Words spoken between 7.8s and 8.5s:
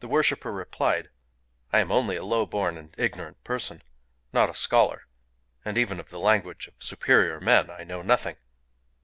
know nothing."